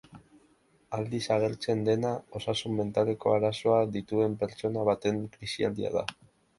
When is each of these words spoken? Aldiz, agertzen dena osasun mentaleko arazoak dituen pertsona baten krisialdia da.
Aldiz, 0.97 1.19
agertzen 1.35 1.83
dena 1.89 2.15
osasun 2.41 2.75
mentaleko 2.81 3.37
arazoak 3.37 3.95
dituen 4.01 4.41
pertsona 4.45 4.91
baten 4.93 5.25
krisialdia 5.39 5.99
da. 6.01 6.11